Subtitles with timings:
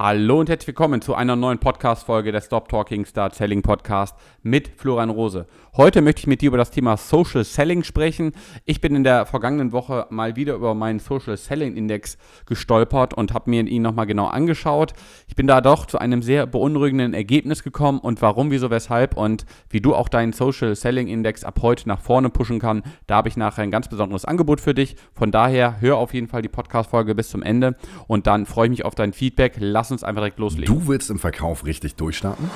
[0.00, 4.68] Hallo und herzlich willkommen zu einer neuen Podcast-Folge der Stop Talking Start Selling Podcast mit
[4.76, 5.48] Florian Rose.
[5.76, 8.30] Heute möchte ich mit dir über das Thema Social Selling sprechen.
[8.64, 12.16] Ich bin in der vergangenen Woche mal wieder über meinen Social Selling Index
[12.46, 14.92] gestolpert und habe mir ihn nochmal genau angeschaut.
[15.26, 19.46] Ich bin da doch zu einem sehr beunruhigenden Ergebnis gekommen und warum, wieso, weshalb und
[19.68, 23.28] wie du auch deinen Social Selling Index ab heute nach vorne pushen kann, da habe
[23.28, 24.94] ich nachher ein ganz besonderes Angebot für dich.
[25.12, 27.74] Von daher hör auf jeden Fall die Podcast-Folge bis zum Ende
[28.06, 29.56] und dann freue ich mich auf dein Feedback.
[29.58, 30.66] Lass lass uns einfach direkt loslegen.
[30.66, 32.50] Du willst im Verkauf richtig durchstarten?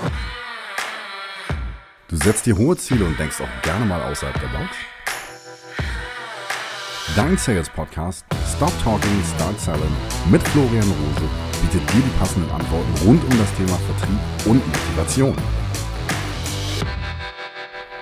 [2.08, 4.76] Du setzt dir hohe Ziele und denkst auch gerne mal außerhalb der Box?
[7.16, 9.96] Dein Sales Podcast Stop Talking, Start Selling
[10.30, 11.28] mit Florian Rose
[11.62, 15.36] bietet dir die passenden Antworten rund um das Thema Vertrieb und Motivation.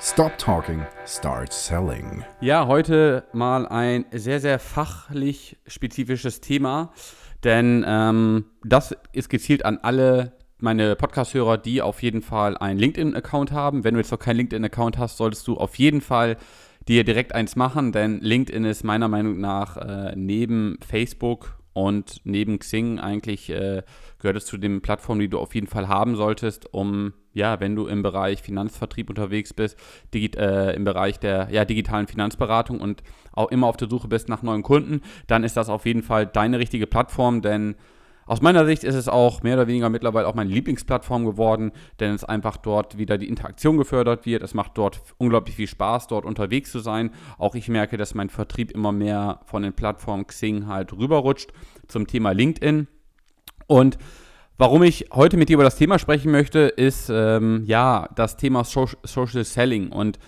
[0.03, 2.25] Stop Talking, Start Selling.
[2.41, 6.93] Ja, heute mal ein sehr, sehr fachlich spezifisches Thema.
[7.45, 13.53] Denn ähm, das ist gezielt an alle meine Podcast-Hörer, die auf jeden Fall einen LinkedIn-Account
[13.53, 13.83] haben.
[13.85, 16.37] Wenn du jetzt noch keinen LinkedIn-Account hast, solltest du auf jeden Fall
[16.89, 22.59] dir direkt eins machen, denn LinkedIn ist meiner Meinung nach äh, neben Facebook und neben
[22.59, 23.83] Xing eigentlich äh,
[24.19, 27.77] gehört es zu den Plattformen, die du auf jeden Fall haben solltest, um, ja, wenn
[27.77, 29.79] du im Bereich Finanzvertrieb unterwegs bist,
[30.13, 34.29] digit, äh, im Bereich der ja, digitalen Finanzberatung und auch immer auf der Suche bist
[34.29, 37.77] nach neuen Kunden, dann ist das auf jeden Fall deine richtige Plattform, denn
[38.31, 42.15] aus meiner Sicht ist es auch mehr oder weniger mittlerweile auch meine Lieblingsplattform geworden, denn
[42.15, 44.45] es einfach dort wieder die Interaktion gefördert wird.
[44.45, 47.11] Es macht dort unglaublich viel Spaß, dort unterwegs zu sein.
[47.39, 51.53] Auch ich merke, dass mein Vertrieb immer mehr von den Plattformen Xing halt rüberrutscht
[51.89, 52.87] zum Thema LinkedIn.
[53.67, 53.99] Und
[54.59, 58.63] Warum ich heute mit dir über das Thema sprechen möchte, ist ähm, ja das Thema
[58.63, 59.91] Social Selling.
[59.91, 60.19] Und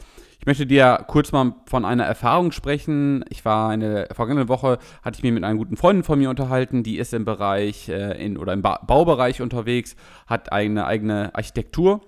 [0.42, 3.24] ich möchte dir kurz mal von einer Erfahrung sprechen.
[3.28, 6.82] Ich war eine vergangene Woche, hatte ich mich mit einer guten Freundin von mir unterhalten,
[6.82, 9.94] die ist im Bereich äh, in, oder im ba Baubereich unterwegs,
[10.26, 12.00] hat eine eigene Architektur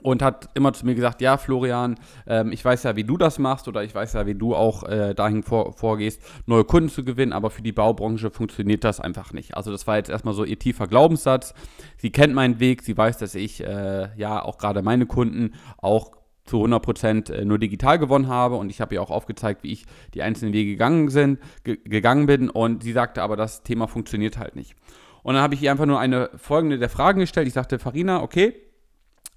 [0.00, 1.96] und hat immer zu mir gesagt, ja Florian,
[2.28, 4.84] ähm, ich weiß ja, wie du das machst oder ich weiß ja, wie du auch
[4.84, 9.32] äh, dahin vor, vorgehst, neue Kunden zu gewinnen, aber für die Baubranche funktioniert das einfach
[9.32, 9.56] nicht.
[9.56, 11.52] Also das war jetzt erstmal so ihr tiefer Glaubenssatz.
[11.96, 16.19] Sie kennt meinen Weg, sie weiß, dass ich äh, ja auch gerade meine Kunden auch
[16.50, 19.84] zu 100% äh, nur digital gewonnen habe und ich habe ihr auch aufgezeigt, wie ich
[20.14, 24.56] die einzelnen Wege gegangen, sind, gegangen bin und sie sagte aber, das Thema funktioniert halt
[24.56, 24.74] nicht.
[25.22, 27.46] Und dann habe ich ihr einfach nur eine folgende der Fragen gestellt.
[27.46, 28.54] Ich sagte, Farina, okay,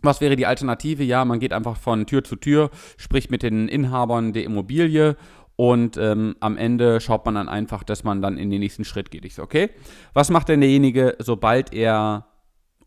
[0.01, 1.03] was wäre die Alternative?
[1.03, 5.15] Ja, man geht einfach von Tür zu Tür, spricht mit den Inhabern der Immobilie
[5.55, 9.11] und ähm, am Ende schaut man dann einfach, dass man dann in den nächsten Schritt
[9.11, 9.23] geht.
[9.23, 9.69] Ich so, okay,
[10.13, 12.25] was macht denn derjenige, sobald er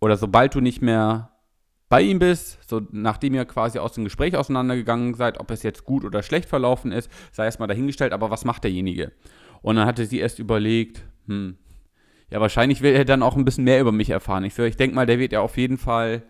[0.00, 1.30] oder sobald du nicht mehr
[1.88, 5.84] bei ihm bist, so nachdem ihr quasi aus dem Gespräch auseinandergegangen seid, ob es jetzt
[5.84, 9.12] gut oder schlecht verlaufen ist, sei erstmal dahingestellt, aber was macht derjenige?
[9.62, 11.56] Und dann hatte sie erst überlegt, hm,
[12.30, 14.44] ja, wahrscheinlich will er dann auch ein bisschen mehr über mich erfahren.
[14.44, 16.22] Ich so, ich denke mal, der wird ja auf jeden Fall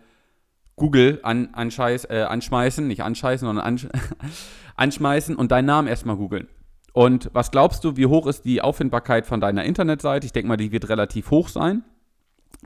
[0.75, 3.87] Google an, anscheiß, äh, anschmeißen, nicht anscheißen, sondern ansch
[4.75, 6.47] anschmeißen und deinen Namen erstmal googeln.
[6.93, 10.25] Und was glaubst du, wie hoch ist die Auffindbarkeit von deiner Internetseite?
[10.25, 11.83] Ich denke mal, die wird relativ hoch sein.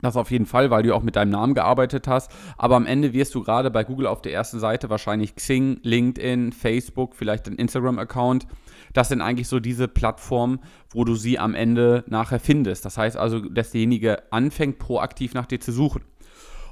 [0.02, 2.30] Das auf jeden Fall, weil du auch mit deinem Namen gearbeitet hast.
[2.58, 6.52] Aber am Ende wirst du gerade bei Google auf der ersten Seite wahrscheinlich Xing, LinkedIn,
[6.52, 8.46] Facebook, vielleicht ein Instagram-Account.
[8.92, 10.58] Das sind eigentlich so diese Plattformen,
[10.90, 12.84] wo du sie am Ende nachher findest.
[12.84, 16.02] Das heißt also, dass derjenige anfängt, proaktiv nach dir zu suchen.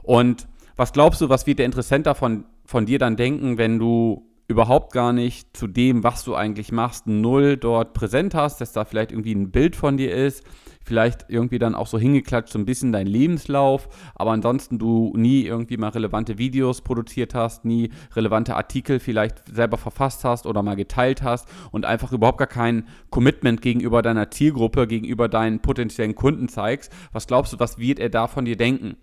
[0.03, 4.27] Und was glaubst du, was wird der Interessent davon von dir dann denken, wenn du
[4.49, 8.85] überhaupt gar nicht zu dem, was du eigentlich machst, null dort präsent hast, dass da
[8.85, 10.45] vielleicht irgendwie ein Bild von dir ist,
[10.85, 15.43] vielleicht irgendwie dann auch so hingeklatscht, so ein bisschen dein Lebenslauf, aber ansonsten du nie
[15.43, 20.77] irgendwie mal relevante Videos produziert hast, nie relevante Artikel vielleicht selber verfasst hast oder mal
[20.77, 26.49] geteilt hast und einfach überhaupt gar kein Commitment gegenüber deiner Zielgruppe, gegenüber deinen potenziellen Kunden
[26.49, 28.97] zeigst, was glaubst du, was wird er da von dir denken?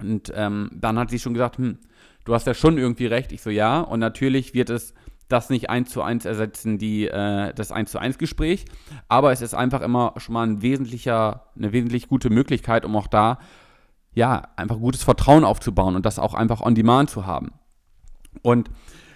[0.00, 1.78] Und ähm, dann hat sie schon gesagt, hm,
[2.24, 3.32] du hast ja schon irgendwie recht.
[3.32, 3.80] Ich so, ja.
[3.80, 4.94] Und natürlich wird es
[5.30, 8.64] das nicht eins zu eins ersetzen, die, äh, das eins zu eins Gespräch.
[9.08, 13.06] Aber es ist einfach immer schon mal ein wesentlicher, eine wesentlich gute Möglichkeit, um auch
[13.06, 13.38] da,
[14.12, 17.52] ja, einfach gutes Vertrauen aufzubauen und das auch einfach on demand zu haben.
[18.42, 18.70] Und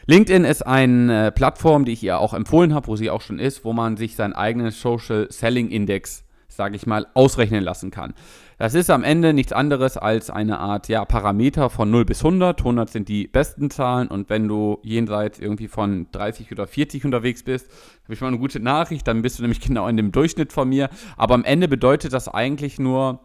[0.07, 3.65] LinkedIn ist eine Plattform, die ich ihr auch empfohlen habe, wo sie auch schon ist,
[3.65, 6.24] wo man sich seinen eigenen Social Selling Index
[6.57, 8.15] sage ich mal, ausrechnen lassen kann.
[8.59, 12.61] Das ist am Ende nichts anderes als eine Art ja, Parameter von 0 bis 100.
[12.61, 17.43] 100 sind die besten Zahlen und wenn du jenseits irgendwie von 30 oder 40 unterwegs
[17.43, 17.69] bist,
[18.05, 20.69] habe ich mal eine gute Nachricht, dann bist du nämlich genau in dem Durchschnitt von
[20.69, 20.89] mir.
[21.17, 23.25] Aber am Ende bedeutet das eigentlich nur,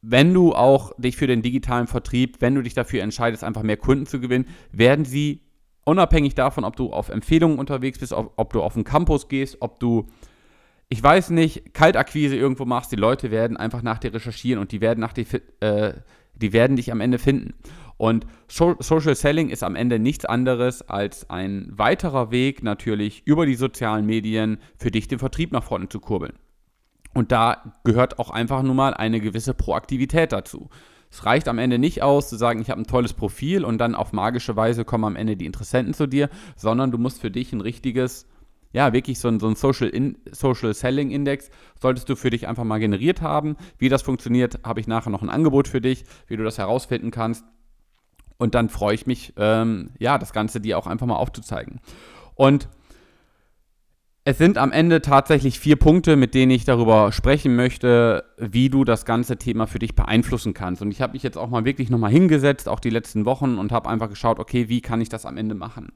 [0.00, 3.78] wenn du auch dich für den digitalen Vertrieb, wenn du dich dafür entscheidest, einfach mehr
[3.78, 5.40] Kunden zu gewinnen, werden sie
[5.84, 9.58] unabhängig davon, ob du auf Empfehlungen unterwegs bist, ob, ob du auf den Campus gehst,
[9.60, 10.06] ob du
[10.88, 14.80] ich weiß nicht, Kaltakquise irgendwo machst, die Leute werden einfach nach dir recherchieren und die
[14.80, 15.26] werden nach dir,
[15.60, 15.94] äh,
[16.34, 17.54] die werden dich am Ende finden.
[17.96, 23.46] Und so Social Selling ist am Ende nichts anderes als ein weiterer Weg, natürlich über
[23.46, 26.34] die sozialen Medien für dich den Vertrieb nach vorne zu kurbeln.
[27.14, 30.68] Und da gehört auch einfach nur mal eine gewisse Proaktivität dazu.
[31.10, 33.94] Es reicht am Ende nicht aus, zu sagen, ich habe ein tolles Profil und dann
[33.94, 37.52] auf magische Weise kommen am Ende die Interessenten zu dir, sondern du musst für dich
[37.52, 38.26] ein richtiges,
[38.74, 41.48] ja, wirklich so ein, so ein Social, In Social Selling Index
[41.80, 43.56] solltest du für dich einfach mal generiert haben.
[43.78, 47.12] Wie das funktioniert, habe ich nachher noch ein Angebot für dich, wie du das herausfinden
[47.12, 47.44] kannst.
[48.36, 51.80] Und dann freue ich mich, ähm, ja, das Ganze dir auch einfach mal aufzuzeigen.
[52.34, 52.68] Und
[54.24, 58.82] es sind am Ende tatsächlich vier Punkte, mit denen ich darüber sprechen möchte, wie du
[58.82, 60.82] das ganze Thema für dich beeinflussen kannst.
[60.82, 63.70] Und ich habe mich jetzt auch mal wirklich nochmal hingesetzt, auch die letzten Wochen, und
[63.70, 65.92] habe einfach geschaut, okay, wie kann ich das am Ende machen?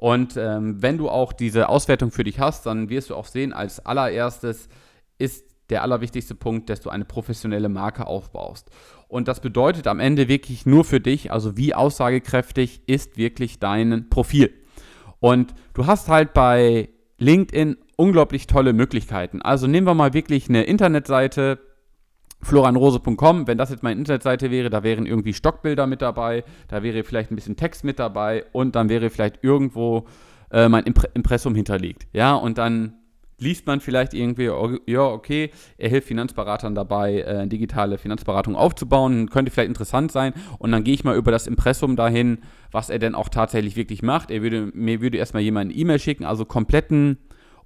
[0.00, 3.52] Und ähm, wenn du auch diese Auswertung für dich hast, dann wirst du auch sehen,
[3.52, 4.70] als allererstes
[5.18, 8.70] ist der allerwichtigste Punkt, dass du eine professionelle Marke aufbaust.
[9.08, 14.08] Und das bedeutet am Ende wirklich nur für dich, also wie aussagekräftig ist wirklich dein
[14.08, 14.54] Profil.
[15.18, 16.88] Und du hast halt bei
[17.18, 19.42] LinkedIn unglaublich tolle Möglichkeiten.
[19.42, 21.58] Also nehmen wir mal wirklich eine Internetseite,
[22.42, 27.04] floranrose.com, wenn das jetzt meine Internetseite wäre, da wären irgendwie Stockbilder mit dabei, da wäre
[27.04, 30.06] vielleicht ein bisschen Text mit dabei und dann wäre vielleicht irgendwo
[30.50, 32.06] äh, mein Impressum hinterlegt.
[32.12, 32.94] Ja, und dann
[33.40, 39.30] liest man vielleicht irgendwie, oh, ja, okay, er hilft Finanzberatern dabei, äh, digitale Finanzberatung aufzubauen,
[39.30, 40.34] könnte vielleicht interessant sein.
[40.58, 42.38] Und dann gehe ich mal über das Impressum dahin,
[42.70, 44.30] was er denn auch tatsächlich wirklich macht.
[44.30, 47.18] Er würde, mir würde erstmal jemand eine E-Mail schicken, also kompletten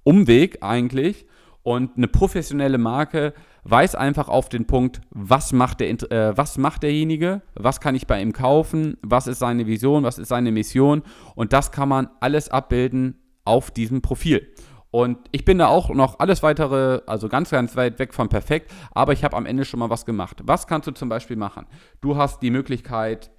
[0.03, 1.25] Umweg eigentlich.
[1.65, 3.33] Und eine professionelle Marke
[3.63, 8.05] weiß einfach auf den Punkt, was macht, der, äh, was macht derjenige, was kann ich
[8.05, 11.01] bei ihm kaufen, was ist seine Vision, was ist seine Mission.
[11.33, 14.47] Und das kann man alles abbilden auf diesem Profil.
[14.91, 18.71] Und ich bin da auch noch alles weitere, also ganz, ganz weit weg von perfekt,
[18.91, 20.43] aber ich habe am Ende schon mal was gemacht.
[20.45, 21.65] Was kannst du zum Beispiel machen?
[21.99, 23.31] Du hast die Möglichkeit,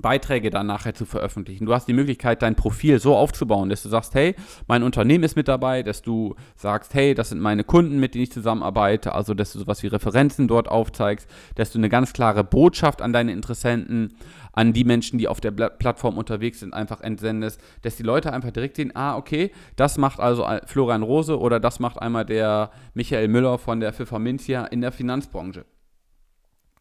[0.00, 1.66] Beiträge dann nachher zu veröffentlichen.
[1.66, 4.34] Du hast die Möglichkeit, dein Profil so aufzubauen, dass du sagst, hey,
[4.66, 8.24] mein Unternehmen ist mit dabei, dass du sagst, hey, das sind meine Kunden, mit denen
[8.24, 12.44] ich zusammenarbeite, also dass du sowas wie Referenzen dort aufzeigst, dass du eine ganz klare
[12.44, 14.14] Botschaft an deine Interessenten,
[14.52, 18.50] an die Menschen, die auf der Plattform unterwegs sind, einfach entsendest, dass die Leute einfach
[18.50, 23.28] direkt sehen, ah, okay, das macht also Florian Rose oder das macht einmal der Michael
[23.28, 25.66] Müller von der Pfefferminzia in der Finanzbranche.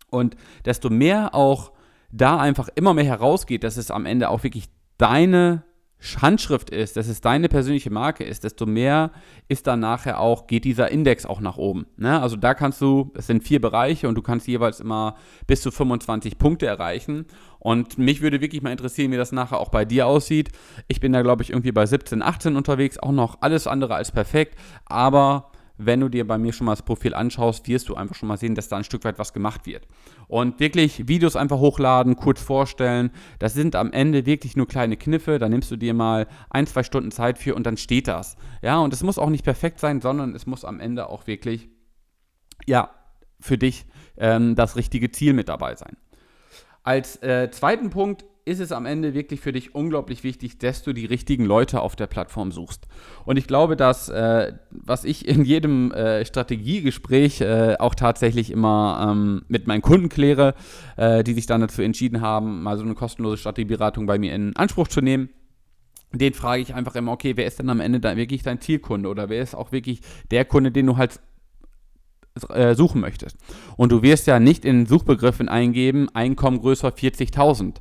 [0.10, 1.72] Und desto mehr auch
[2.12, 4.66] da einfach immer mehr herausgeht, dass es am Ende auch wirklich
[4.98, 5.63] deine
[6.22, 9.12] Handschrift ist, dass es deine persönliche Marke ist, desto mehr
[9.48, 11.88] ist dann nachher auch, geht dieser Index auch nach oben.
[11.98, 12.22] Ne?
[12.22, 15.16] Also da kannst du, es sind vier Bereiche und du kannst jeweils immer
[15.48, 17.25] bis zu 25 Punkte erreichen.
[17.60, 20.52] Und mich würde wirklich mal interessieren, wie das nachher auch bei dir aussieht.
[20.88, 24.12] Ich bin da, glaube ich, irgendwie bei 17, 18 unterwegs, auch noch alles andere als
[24.12, 28.16] perfekt, aber wenn du dir bei mir schon mal das Profil anschaust, wirst du einfach
[28.16, 29.88] schon mal sehen, dass da ein Stück weit was gemacht wird.
[30.27, 35.39] Und wirklich Videos einfach hochladen, kurz vorstellen, das sind am Ende wirklich nur kleine Kniffe,
[35.39, 38.38] da nimmst du dir mal ein, zwei Stunden Zeit für und dann steht das.
[38.62, 41.69] Ja, und es muss auch nicht perfekt sein, sondern es muss am Ende auch wirklich,
[42.66, 42.89] ja,
[43.39, 43.86] für dich
[44.18, 45.98] ähm, das richtige Ziel mit dabei sein.
[46.83, 50.94] Als äh, zweiten Punkt ist es am Ende wirklich für dich unglaublich wichtig, dass du
[50.94, 52.88] die richtigen Leute auf der Plattform suchst.
[53.25, 59.09] Und ich glaube, dass, äh, was ich in jedem äh, Strategiegespräch äh, auch tatsächlich immer
[59.12, 60.53] ähm, mit meinen Kunden kläre,
[60.95, 64.56] äh, die sich dann dazu entschieden haben, mal so eine kostenlose Strategieberatung bei mir in
[64.56, 65.30] Anspruch zu nehmen,
[66.14, 69.09] den frage ich einfach immer, okay, wer ist denn am Ende da wirklich dein Zielkunde
[69.09, 71.19] oder wer ist auch wirklich der Kunde, den du halt
[72.49, 73.37] äh, suchen möchtest.
[73.78, 77.75] Und du wirst ja nicht in Suchbegriffen eingeben, Einkommen größer 40.000,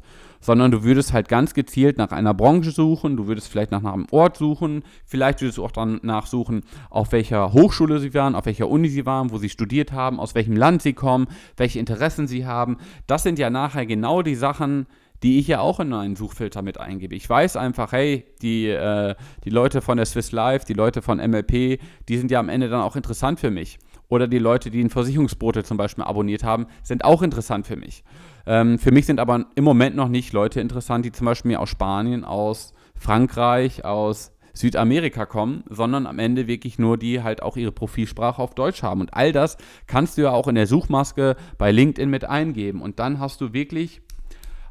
[0.44, 4.06] sondern du würdest halt ganz gezielt nach einer Branche suchen, du würdest vielleicht nach einem
[4.10, 8.68] Ort suchen, vielleicht würdest du auch danach suchen, auf welcher Hochschule sie waren, auf welcher
[8.68, 12.44] Uni sie waren, wo sie studiert haben, aus welchem Land sie kommen, welche Interessen sie
[12.44, 12.76] haben.
[13.06, 14.86] Das sind ja nachher genau die Sachen,
[15.22, 17.14] die ich ja auch in einen Suchfilter mit eingebe.
[17.14, 21.16] Ich weiß einfach, hey, die, äh, die Leute von der Swiss Life, die Leute von
[21.16, 23.78] MLP, die sind ja am Ende dann auch interessant für mich.
[24.10, 28.04] Oder die Leute, die ein Versicherungsbrote zum Beispiel abonniert haben, sind auch interessant für mich.
[28.46, 31.70] Ähm, für mich sind aber im Moment noch nicht Leute interessant, die zum Beispiel aus
[31.70, 37.72] Spanien, aus Frankreich, aus Südamerika kommen, sondern am Ende wirklich nur die halt auch ihre
[37.72, 39.00] Profilsprache auf Deutsch haben.
[39.00, 42.80] Und all das kannst du ja auch in der Suchmaske bei LinkedIn mit eingeben.
[42.80, 44.00] Und dann hast du wirklich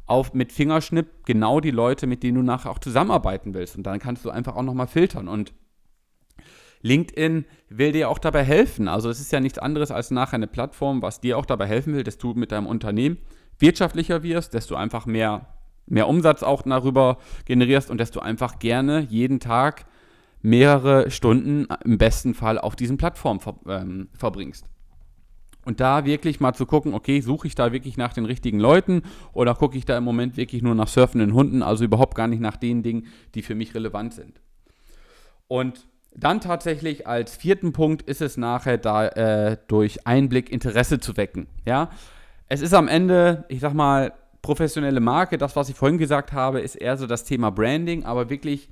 [0.06, 3.76] auf, mit Fingerschnipp genau die Leute, mit denen du nachher auch zusammenarbeiten willst.
[3.76, 5.28] Und dann kannst du einfach auch nochmal filtern.
[5.28, 5.52] Und
[6.80, 8.88] LinkedIn will dir auch dabei helfen.
[8.88, 11.94] Also es ist ja nichts anderes als nachher eine Plattform, was dir auch dabei helfen
[11.94, 13.18] will, dass du mit deinem Unternehmen
[13.58, 15.46] wirtschaftlicher wirst, du einfach mehr,
[15.86, 19.86] mehr Umsatz auch darüber generierst und du einfach gerne jeden Tag
[20.42, 24.66] mehrere Stunden im besten Fall auf diesen Plattformen ver ähm, verbringst.
[25.64, 29.02] Und da wirklich mal zu gucken, okay, suche ich da wirklich nach den richtigen Leuten
[29.32, 32.40] oder gucke ich da im Moment wirklich nur nach surfenden Hunden, also überhaupt gar nicht
[32.40, 34.40] nach den Dingen, die für mich relevant sind.
[35.48, 41.16] Und dann tatsächlich als vierten Punkt ist es nachher da äh, durch Einblick Interesse zu
[41.16, 41.48] wecken.
[41.66, 41.90] Ja,
[42.48, 45.38] es ist am Ende, ich sag mal, professionelle Marke.
[45.38, 48.68] Das, was ich vorhin gesagt habe, ist eher so das Thema Branding, aber wirklich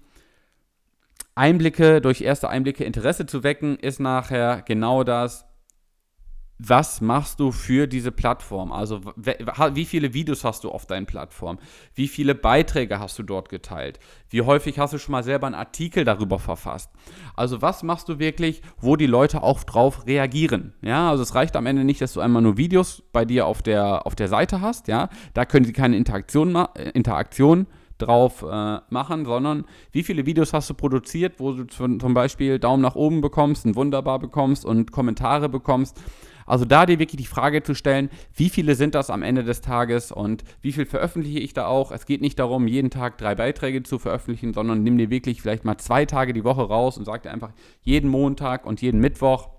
[1.34, 5.46] Einblicke durch erste Einblicke Interesse zu wecken, ist nachher genau das,
[6.68, 8.72] was machst du für diese Plattform?
[8.72, 11.58] Also wie viele Videos hast du auf deinen Plattform?
[11.94, 13.98] Wie viele Beiträge hast du dort geteilt?
[14.30, 16.90] Wie häufig hast du schon mal selber einen Artikel darüber verfasst?
[17.34, 20.74] Also was machst du wirklich, wo die Leute auch drauf reagieren?
[20.82, 23.62] Ja, also es reicht am Ende nicht, dass du einmal nur Videos bei dir auf
[23.62, 27.66] der, auf der Seite hast, ja, da können sie keine Interaktion, äh, Interaktion
[27.98, 32.82] drauf äh, machen, sondern wie viele Videos hast du produziert, wo du zum Beispiel Daumen
[32.82, 36.00] nach oben bekommst, ein Wunderbar bekommst und Kommentare bekommst
[36.46, 39.60] also da dir wirklich die Frage zu stellen, wie viele sind das am Ende des
[39.60, 41.92] Tages und wie viel veröffentliche ich da auch?
[41.92, 45.64] Es geht nicht darum, jeden Tag drei Beiträge zu veröffentlichen, sondern nimm dir wirklich vielleicht
[45.64, 49.50] mal zwei Tage die Woche raus und sag dir einfach jeden Montag und jeden Mittwoch,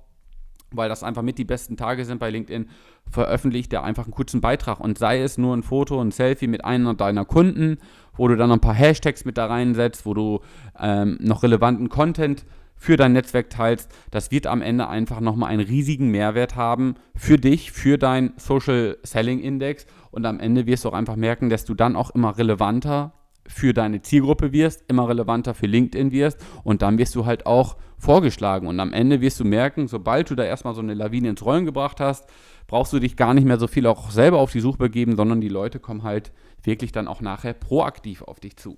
[0.72, 2.70] weil das einfach mit die besten Tage sind bei LinkedIn,
[3.10, 6.66] veröffentlicht der einfach einen kurzen Beitrag und sei es nur ein Foto, ein Selfie mit
[6.66, 7.78] einer deiner Kunden,
[8.16, 10.40] wo du dann noch ein paar Hashtags mit da reinsetzt, wo du
[10.80, 12.46] ähm, noch relevanten Content
[12.84, 17.38] für dein Netzwerk teilst, das wird am Ende einfach nochmal einen riesigen Mehrwert haben für
[17.38, 19.86] dich, für dein Social Selling Index.
[20.12, 23.13] Und am Ende wirst du auch einfach merken, dass du dann auch immer relevanter
[23.48, 26.46] für deine Zielgruppe wirst, immer relevanter für LinkedIn wirst.
[26.66, 28.68] Und dann wirst du halt auch vorgeschlagen.
[28.68, 31.63] Und am Ende wirst du merken, sobald du da erstmal so eine Lawine ins Rollen
[31.63, 32.28] gebracht hast,
[32.68, 35.40] brauchst du dich gar nicht mehr so viel auch selber auf die Suche begeben, sondern
[35.40, 38.78] die Leute kommen halt wirklich dann auch nachher proaktiv auf dich zu.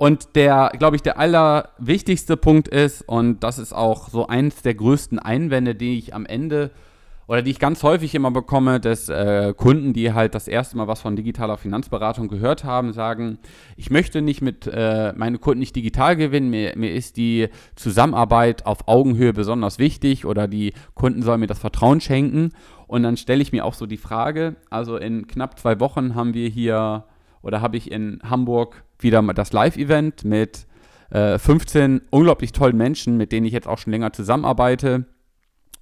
[0.00, 4.72] Und der, glaube ich, der allerwichtigste Punkt ist, und das ist auch so eins der
[4.72, 6.70] größten Einwände, die ich am Ende
[7.26, 10.88] oder die ich ganz häufig immer bekomme, dass äh, Kunden, die halt das erste Mal
[10.88, 13.40] was von digitaler Finanzberatung gehört haben, sagen,
[13.76, 18.64] ich möchte nicht mit äh, meine Kunden nicht digital gewinnen, mir, mir ist die Zusammenarbeit
[18.64, 22.52] auf Augenhöhe besonders wichtig oder die Kunden sollen mir das Vertrauen schenken.
[22.86, 26.32] Und dann stelle ich mir auch so die Frage, also in knapp zwei Wochen haben
[26.32, 27.04] wir hier
[27.42, 30.66] oder habe ich in Hamburg wieder das Live-Event mit
[31.10, 35.06] äh, 15 unglaublich tollen Menschen, mit denen ich jetzt auch schon länger zusammenarbeite.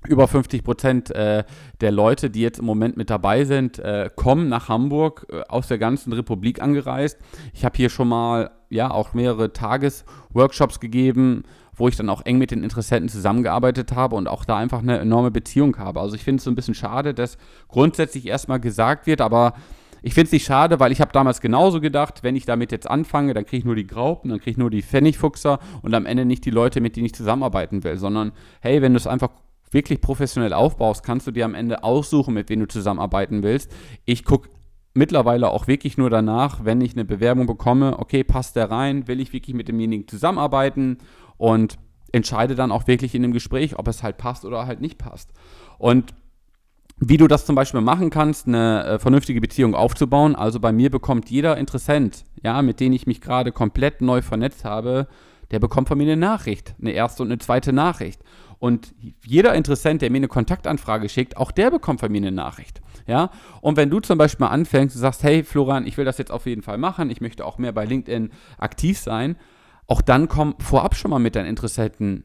[0.07, 1.43] Über 50 Prozent äh,
[1.81, 5.67] der Leute, die jetzt im Moment mit dabei sind, äh, kommen nach Hamburg äh, aus
[5.67, 7.19] der ganzen Republik angereist.
[7.53, 11.43] Ich habe hier schon mal ja auch mehrere Tagesworkshops gegeben,
[11.75, 14.99] wo ich dann auch eng mit den Interessenten zusammengearbeitet habe und auch da einfach eine
[14.99, 16.01] enorme Beziehung habe.
[16.01, 17.37] Also ich finde es so ein bisschen schade, dass
[17.67, 19.55] grundsätzlich erstmal gesagt wird, aber
[20.03, 22.89] ich finde es nicht schade, weil ich habe damals genauso gedacht, wenn ich damit jetzt
[22.89, 26.07] anfange, dann kriege ich nur die Graupen, dann kriege ich nur die Pfennigfuchser und am
[26.07, 29.31] Ende nicht die Leute, mit denen ich zusammenarbeiten will, sondern hey, wenn du es einfach
[29.71, 33.71] wirklich professionell aufbaust, kannst du dir am Ende aussuchen, mit wem du zusammenarbeiten willst.
[34.05, 34.49] Ich gucke
[34.95, 39.21] mittlerweile auch wirklich nur danach, wenn ich eine Bewerbung bekomme, okay, passt der rein, will
[39.21, 40.99] ich wirklich mit demjenigen zusammenarbeiten
[41.37, 41.79] und
[42.13, 45.33] entscheide dann auch wirklich in dem Gespräch, ob es halt passt oder halt nicht passt.
[45.79, 46.15] Und
[47.01, 50.35] wie du das zum Beispiel machen kannst, eine äh, vernünftige Beziehung aufzubauen.
[50.35, 54.65] Also bei mir bekommt jeder Interessent, ja, mit dem ich mich gerade komplett neu vernetzt
[54.65, 55.07] habe,
[55.51, 58.21] der bekommt von mir eine Nachricht, eine erste und eine zweite Nachricht.
[58.59, 62.81] Und jeder Interessent, der mir eine Kontaktanfrage schickt, auch der bekommt von mir eine Nachricht.
[63.07, 63.31] Ja?
[63.61, 66.33] Und wenn du zum Beispiel mal anfängst und sagst, hey Florian, ich will das jetzt
[66.33, 69.37] auf jeden Fall machen, ich möchte auch mehr bei LinkedIn aktiv sein,
[69.87, 72.25] auch dann komm vorab schon mal mit deinen Interessenten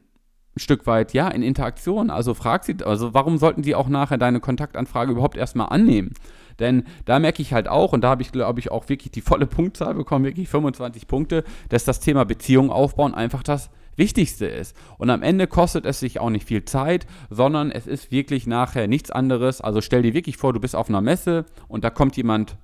[0.56, 2.10] ein Stück weit, ja, in Interaktion.
[2.10, 6.12] Also frag sie, also warum sollten die auch nachher deine Kontaktanfrage überhaupt erstmal annehmen?
[6.58, 9.20] Denn da merke ich halt auch, und da habe ich, glaube ich, auch wirklich die
[9.20, 14.76] volle Punktzahl bekommen, wirklich 25 Punkte, dass das Thema Beziehung aufbauen einfach das Wichtigste ist.
[14.98, 18.88] Und am Ende kostet es sich auch nicht viel Zeit, sondern es ist wirklich nachher
[18.88, 19.60] nichts anderes.
[19.60, 22.56] Also stell dir wirklich vor, du bist auf einer Messe und da kommt jemand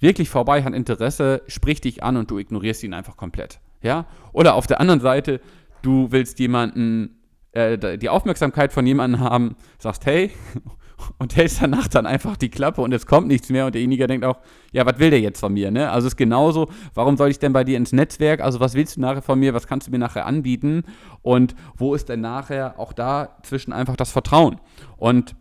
[0.00, 3.60] wirklich vorbei, hat Interesse, spricht dich an und du ignorierst ihn einfach komplett.
[3.82, 4.06] Ja?
[4.32, 5.40] Oder auf der anderen Seite,
[5.82, 7.16] du willst jemanden
[7.54, 10.30] äh, die Aufmerksamkeit von jemandem haben, sagst, hey,
[11.18, 14.24] und hältst danach dann einfach die Klappe und es kommt nichts mehr und derjenige denkt
[14.24, 14.38] auch,
[14.72, 15.90] ja, was will der jetzt von mir, ne?
[15.90, 18.96] Also es ist genauso, warum soll ich denn bei dir ins Netzwerk, also was willst
[18.96, 20.82] du nachher von mir, was kannst du mir nachher anbieten
[21.22, 24.60] und wo ist denn nachher auch da zwischen einfach das Vertrauen?
[24.96, 25.36] Und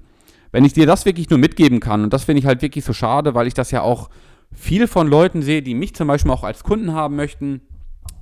[0.51, 2.93] wenn ich dir das wirklich nur mitgeben kann, und das finde ich halt wirklich so
[2.93, 4.09] schade, weil ich das ja auch
[4.51, 7.61] viel von Leuten sehe, die mich zum Beispiel auch als Kunden haben möchten,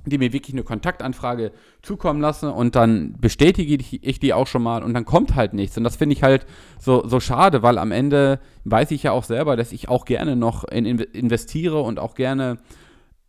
[0.04, 4.82] die mir wirklich eine Kontaktanfrage zukommen lassen und dann bestätige ich, die auch schon mal
[4.82, 5.76] und dann kommt halt nichts.
[5.78, 6.46] Und das finde ich halt
[6.78, 10.34] so, so schade, weil am Ende weiß ich ja auch selber, dass ich auch gerne
[10.36, 12.58] noch in, investiere und auch gerne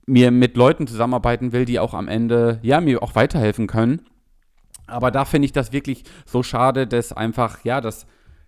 [0.06, 4.02] mir mit Leuten zusammenarbeiten will, die auch am Ende, ja, mir auch weiterhelfen können.
[4.88, 8.06] Aber da finde ich das wirklich so schade, dass einfach, ja, dass,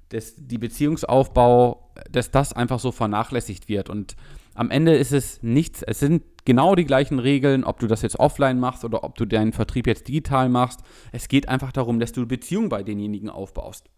[0.09, 3.89] dass die Beziehungsaufbau, dass das einfach so vernachlässigt wird.
[3.89, 4.15] Und
[4.55, 8.19] am Ende ist es nichts, es sind genau die gleichen Regeln, ob du das jetzt
[8.19, 10.79] offline machst oder ob du deinen Vertrieb jetzt digital machst.
[11.11, 13.89] Es geht einfach darum, dass du Beziehung bei denjenigen aufbaust.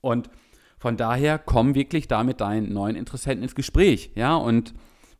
[0.00, 0.30] Und
[0.78, 4.74] von daher komm wirklich da mit deinen neuen Interessenten ins Gespräch, ja, und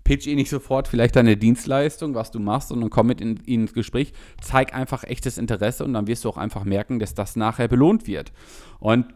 [0.04, 3.74] pitch ihnen nicht sofort vielleicht deine Dienstleistung, was du machst, sondern komm mit ihnen ins
[3.74, 7.68] Gespräch, zeig einfach echtes Interesse und dann wirst du auch einfach merken, dass das nachher
[7.68, 8.32] belohnt wird.
[8.80, 9.06] Und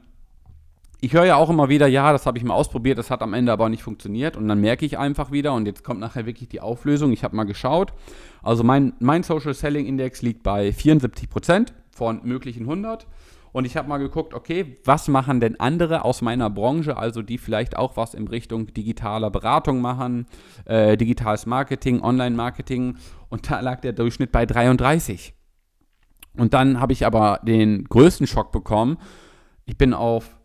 [1.04, 3.34] ich höre ja auch immer wieder, ja, das habe ich mal ausprobiert, das hat am
[3.34, 4.36] Ende aber nicht funktioniert.
[4.36, 7.34] Und dann merke ich einfach wieder, und jetzt kommt nachher wirklich die Auflösung, ich habe
[7.34, 7.92] mal geschaut.
[8.40, 13.08] Also mein, mein Social Selling Index liegt bei 74% von möglichen 100.
[13.50, 17.36] Und ich habe mal geguckt, okay, was machen denn andere aus meiner Branche, also die
[17.36, 20.26] vielleicht auch was in Richtung digitaler Beratung machen,
[20.66, 22.96] äh, digitales Marketing, Online-Marketing.
[23.28, 25.34] Und da lag der Durchschnitt bei 33.
[26.38, 28.98] Und dann habe ich aber den größten Schock bekommen.
[29.66, 30.36] Ich bin auf,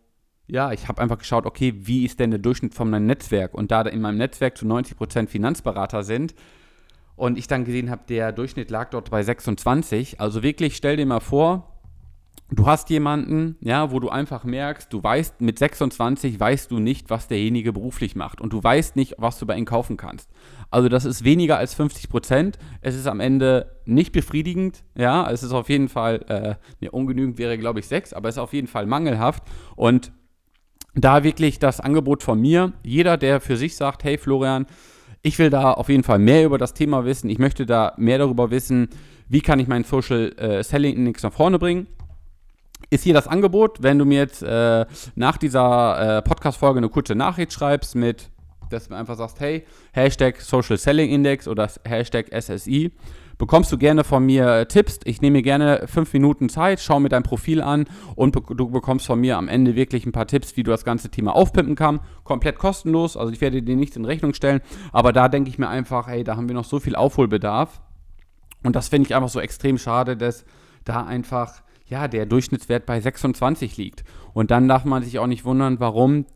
[0.48, 3.54] ja, ich habe einfach geschaut, okay, wie ist denn der Durchschnitt von meinem Netzwerk?
[3.54, 6.34] Und da in meinem Netzwerk zu 90% Finanzberater sind,
[7.18, 10.20] und ich dann gesehen habe, der Durchschnitt lag dort bei 26.
[10.20, 11.80] Also wirklich, stell dir mal vor,
[12.50, 17.10] du hast jemanden, ja, wo du einfach merkst, du weißt, mit 26 weißt du nicht,
[17.10, 20.30] was derjenige beruflich macht und du weißt nicht, was du bei ihm kaufen kannst.
[20.70, 22.58] Also das ist weniger als 50 Prozent.
[22.82, 27.36] Es ist am Ende nicht befriedigend, ja, es ist auf jeden Fall, äh, ne, ungenügend
[27.38, 29.42] wäre glaube ich 6, aber es ist auf jeden Fall mangelhaft
[29.74, 30.12] und
[30.94, 34.66] da wirklich das Angebot von mir, jeder, der für sich sagt, hey Florian,
[35.22, 38.18] ich will da auf jeden Fall mehr über das Thema wissen, ich möchte da mehr
[38.18, 38.88] darüber wissen,
[39.28, 41.86] wie kann ich meinen Social äh, Selling Index nach vorne bringen,
[42.90, 47.14] ist hier das Angebot, wenn du mir jetzt äh, nach dieser äh, Podcast-Folge eine kurze
[47.14, 48.30] Nachricht schreibst mit,
[48.68, 52.92] dass du einfach sagst, hey, Hashtag Social Selling Index oder Hashtag SSI,
[53.38, 54.98] bekommst du gerne von mir äh, Tipps.
[55.04, 59.06] Ich nehme mir gerne fünf Minuten Zeit, schau mir dein Profil an und du bekommst
[59.06, 62.04] von mir am Ende wirklich ein paar Tipps, wie du das ganze Thema aufpimpen kannst.
[62.24, 64.60] Komplett kostenlos, also ich werde dir nichts in Rechnung stellen,
[64.92, 67.80] aber da denke ich mir einfach, hey, da haben wir noch so viel Aufholbedarf.
[68.64, 70.44] Und das finde ich einfach so extrem schade, dass
[70.84, 74.04] da einfach ja, der Durchschnittswert bei 26 liegt.
[74.34, 76.26] Und dann darf man sich auch nicht wundern, warum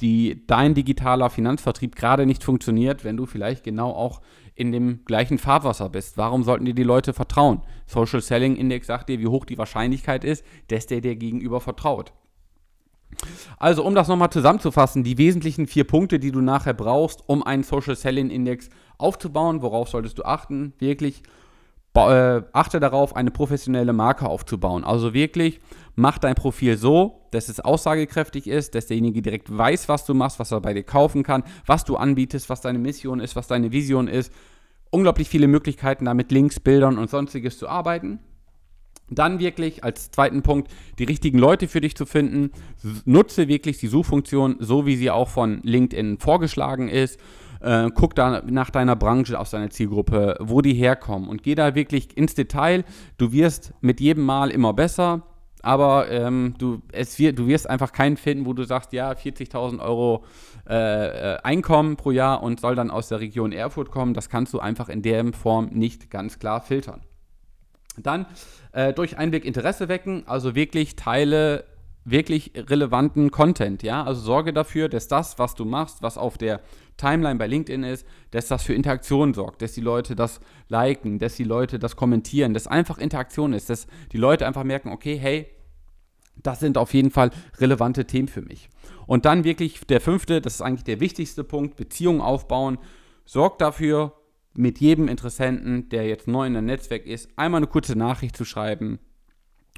[0.00, 4.20] die, dein digitaler Finanzvertrieb gerade nicht funktioniert, wenn du vielleicht genau auch
[4.54, 6.16] in dem gleichen Fahrwasser bist.
[6.16, 7.62] Warum sollten dir die Leute vertrauen?
[7.86, 12.12] Social Selling Index sagt dir, wie hoch die Wahrscheinlichkeit ist, dass der dir gegenüber vertraut.
[13.58, 17.62] Also, um das nochmal zusammenzufassen, die wesentlichen vier Punkte, die du nachher brauchst, um einen
[17.62, 20.74] Social Selling Index aufzubauen, worauf solltest du achten?
[20.78, 21.22] Wirklich
[22.06, 24.84] äh, achte darauf, eine professionelle Marke aufzubauen.
[24.84, 25.60] Also wirklich,
[25.96, 30.38] mach dein Profil so, dass es aussagekräftig ist, dass derjenige direkt weiß, was du machst,
[30.38, 33.72] was er bei dir kaufen kann, was du anbietest, was deine Mission ist, was deine
[33.72, 34.32] Vision ist.
[34.90, 38.20] Unglaublich viele Möglichkeiten, da mit Links, Bildern und sonstiges zu arbeiten.
[39.10, 42.50] Dann wirklich als zweiten Punkt die richtigen Leute für dich zu finden.
[43.04, 47.18] Nutze wirklich die Suchfunktion, so wie sie auch von LinkedIn vorgeschlagen ist.
[47.60, 51.74] Äh, guck da nach deiner Branche aus deiner Zielgruppe, wo die herkommen und geh da
[51.74, 52.84] wirklich ins Detail.
[53.16, 55.22] Du wirst mit jedem Mal immer besser,
[55.62, 59.80] aber ähm, du, es wird, du wirst einfach keinen finden, wo du sagst, ja, 40.000
[59.80, 60.24] Euro
[60.68, 64.14] äh, äh, Einkommen pro Jahr und soll dann aus der Region Erfurt kommen.
[64.14, 67.02] Das kannst du einfach in der Form nicht ganz klar filtern.
[67.96, 68.26] Dann
[68.72, 71.64] äh, durch Einblick Interesse wecken, also wirklich teile
[72.10, 76.60] wirklich relevanten Content, ja, also sorge dafür, dass das, was du machst, was auf der
[76.96, 81.36] Timeline bei LinkedIn ist, dass das für Interaktion sorgt, dass die Leute das liken, dass
[81.36, 85.46] die Leute das kommentieren, dass einfach Interaktion ist, dass die Leute einfach merken, okay, hey,
[86.42, 88.68] das sind auf jeden Fall relevante Themen für mich.
[89.06, 92.78] Und dann wirklich der fünfte, das ist eigentlich der wichtigste Punkt, Beziehungen aufbauen.
[93.24, 94.12] Sorgt dafür,
[94.54, 98.44] mit jedem Interessenten, der jetzt neu in der Netzwerk ist, einmal eine kurze Nachricht zu
[98.44, 98.98] schreiben,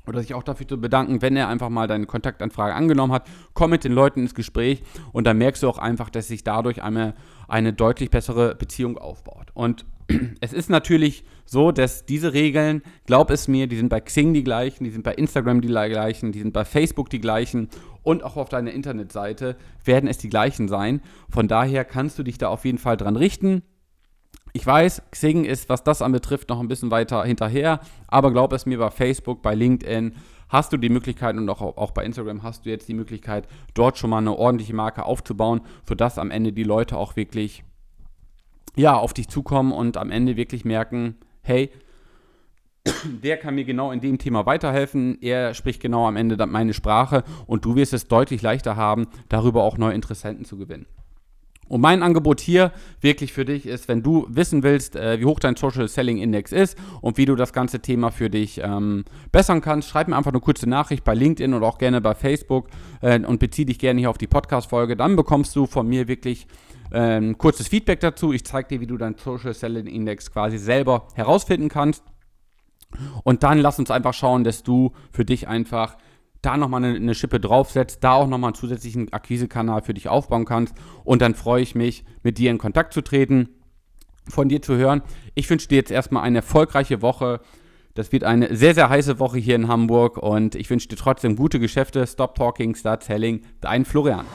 [0.07, 3.29] oder sich auch dafür zu bedanken, wenn er einfach mal deine Kontaktanfrage angenommen hat.
[3.55, 4.83] Komm mit den Leuten ins Gespräch
[5.13, 7.15] und dann merkst du auch einfach, dass sich dadurch eine,
[7.49, 9.49] eine deutlich bessere Beziehung aufbaut.
[9.55, 9.87] Und
[10.41, 14.45] es ist natürlich so, dass diese Regeln, glaub es mir, die sind bei Xing die
[14.45, 17.69] gleichen, die sind bei Instagram die gleichen, die sind bei Facebook die gleichen
[18.03, 21.03] und auch auf deiner Internetseite werden es die gleichen sein.
[21.29, 23.63] Von daher kannst du dich da auf jeden Fall dran richten.
[24.53, 28.67] Ich weiß, Xing ist, was das anbetrifft, noch ein bisschen weiter hinterher, aber glaub es
[28.67, 30.15] mir, bei Facebook, bei LinkedIn
[30.49, 33.99] hast du die Möglichkeit und auch, auch bei Instagram hast du jetzt die Möglichkeit, dort
[33.99, 37.65] schon mal eine ordentliche Marke aufzubauen, sodass am Ende die Leute auch wirklich
[38.77, 41.71] ja, auf dich zukommen und am Ende wirklich merken, hey,
[43.05, 47.25] der kann mir genau in dem Thema weiterhelfen, er spricht genau am Ende meine Sprache
[47.47, 50.87] und du wirst es deutlich leichter haben, darüber auch neue Interessenten zu gewinnen.
[51.71, 55.39] Und mein Angebot hier wirklich für dich ist, wenn du wissen willst, äh, wie hoch
[55.39, 59.61] dein Social Selling Index ist und wie du das ganze Thema für dich ähm, bessern
[59.61, 62.67] kannst, schreib mir einfach eine kurze Nachricht bei LinkedIn oder auch gerne bei Facebook
[63.03, 64.97] äh, und beziehe dich gerne hier auf die Podcast-Folge.
[64.97, 66.49] Dann bekommst du von mir wirklich
[66.91, 68.33] ein kurzes Feedback dazu.
[68.33, 72.03] Ich zeige dir, wie du deinen Social Selling Index quasi selber herausfinden kannst.
[73.23, 75.97] Und dann lass uns einfach schauen, dass du für dich einfach
[76.43, 80.45] da nochmal eine, eine Schippe draufsetzt, da auch nochmal einen zusätzlichen Akquisekanal für dich aufbauen
[80.45, 80.75] kannst.
[81.05, 83.49] Und dann freue ich mich, mit dir in Kontakt zu treten,
[84.29, 85.03] von dir zu hören.
[85.35, 87.41] Ich wünsche dir jetzt erstmal eine erfolgreiche Woche.
[87.95, 91.37] Das wird eine sehr, sehr heiße Woche hier in Hamburg und ich wünsche dir trotzdem
[91.37, 92.07] gute Geschäfte.
[92.07, 93.43] Stop Talking, Start Selling.
[93.61, 94.27] Dein Florian.